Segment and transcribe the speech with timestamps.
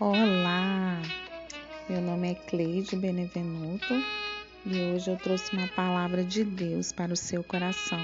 [0.00, 1.02] Olá,
[1.90, 3.94] meu nome é Cleide Benevenuto
[4.64, 7.98] e hoje eu trouxe uma palavra de Deus para o seu coração.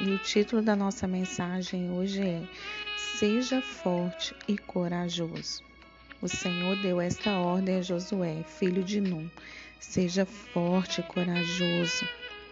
[0.00, 2.42] E o título da nossa mensagem hoje é
[2.96, 5.62] Seja forte e corajoso.
[6.20, 9.30] O Senhor deu esta ordem a Josué, filho de Num:
[9.78, 12.04] Seja forte e corajoso,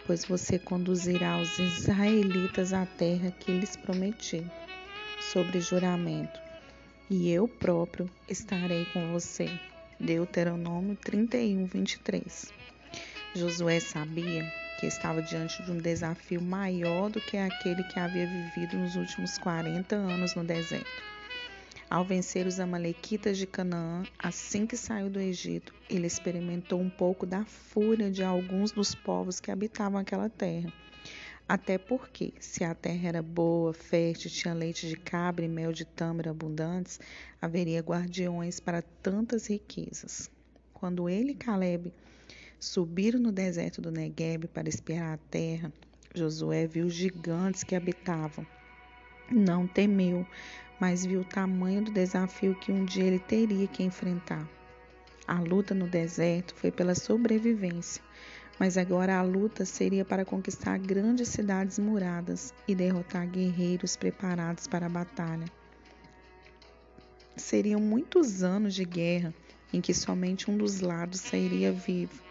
[0.05, 4.45] pois você conduzirá os israelitas à terra que lhes prometi,
[5.19, 6.46] sobre juramento
[7.09, 9.49] e eu próprio estarei com você.
[9.99, 12.51] Deuteronômio 31, 23.
[13.33, 14.43] Josué sabia
[14.79, 19.37] que estava diante de um desafio maior do que aquele que havia vivido nos últimos
[19.37, 21.03] 40 anos no deserto.
[21.89, 27.25] Ao vencer os Amalequitas de Canaã, assim que saiu do Egito, ele experimentou um pouco
[27.25, 30.71] da fúria de alguns dos povos que habitavam aquela terra
[31.49, 35.85] até porque, se a terra era boa, fértil, tinha leite de cabra e mel de
[35.85, 36.99] tâmara abundantes,
[37.41, 40.29] haveria guardiões para tantas riquezas.
[40.73, 41.93] Quando ele e Caleb
[42.59, 45.71] subiram no deserto do Negueb para espiar a terra,
[46.13, 48.45] Josué viu os gigantes que habitavam.
[49.31, 50.27] Não temeu,
[50.79, 54.47] mas viu o tamanho do desafio que um dia ele teria que enfrentar.
[55.25, 58.01] A luta no deserto foi pela sobrevivência,
[58.59, 64.87] mas agora a luta seria para conquistar grandes cidades muradas e derrotar guerreiros preparados para
[64.87, 65.45] a batalha.
[67.35, 69.33] Seriam muitos anos de guerra
[69.71, 72.23] em que somente um dos lados sairia vivo.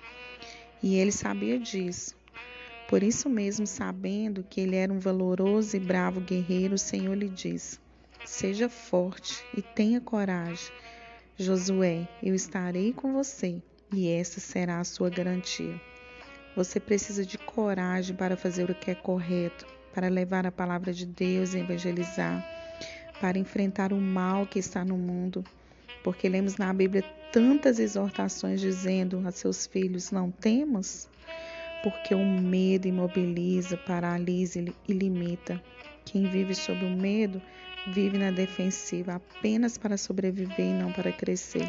[0.82, 2.16] E ele sabia disso.
[2.88, 7.28] Por isso mesmo, sabendo que ele era um valoroso e bravo guerreiro, o Senhor lhe
[7.28, 7.78] disse:
[8.24, 10.72] Seja forte e tenha coragem.
[11.36, 13.60] Josué, eu estarei com você,
[13.92, 15.80] e essa será a sua garantia.
[16.56, 21.04] Você precisa de coragem para fazer o que é correto, para levar a palavra de
[21.04, 22.42] Deus e evangelizar,
[23.20, 25.44] para enfrentar o mal que está no mundo.
[26.02, 31.10] Porque lemos na Bíblia tantas exortações dizendo a seus filhos: não temas,
[31.82, 35.62] porque o medo imobiliza, paralisa e limita.
[36.06, 37.42] Quem vive sob o medo
[37.88, 41.68] vive na defensiva apenas para sobreviver e não para crescer.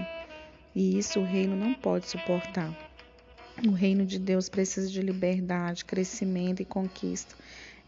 [0.74, 2.87] E isso o reino não pode suportar.
[3.66, 7.34] O reino de Deus precisa de liberdade, crescimento e conquista.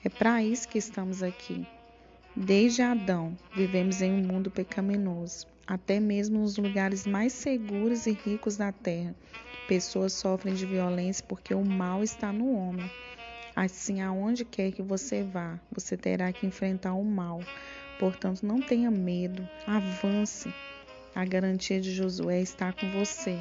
[0.03, 1.63] É para isso que estamos aqui.
[2.35, 5.46] Desde Adão, vivemos em um mundo pecaminoso.
[5.68, 9.13] Até mesmo nos lugares mais seguros e ricos da terra,
[9.68, 12.90] pessoas sofrem de violência porque o mal está no homem.
[13.56, 17.41] Assim, aonde quer que você vá, você terá que enfrentar o mal.
[18.00, 20.51] Portanto, não tenha medo, avance.
[21.13, 23.38] A garantia de Josué está com você.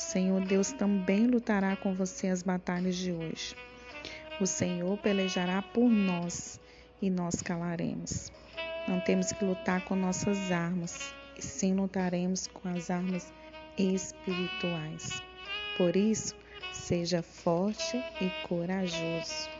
[0.00, 3.54] O Senhor Deus também lutará com você as batalhas de hoje.
[4.40, 6.58] O Senhor pelejará por nós
[7.02, 8.32] e nós calaremos.
[8.88, 13.30] Não temos que lutar com nossas armas, e sim lutaremos com as armas
[13.76, 15.22] espirituais.
[15.76, 16.34] Por isso,
[16.72, 19.59] seja forte e corajoso.